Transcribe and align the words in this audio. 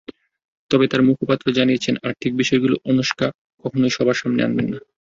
তবে 0.71 0.85
তাঁর 0.87 1.07
মুখপাত্র 1.07 1.45
জানিয়েছেন, 1.51 1.95
আর্থিক 2.07 2.31
বিষয়গুলো 2.35 2.75
আনুশকা 2.85 3.27
কখনোই 3.63 3.91
সবার 3.93 4.19
সামনে 4.21 4.41
আনবেন 4.43 4.67
না। 4.67 4.79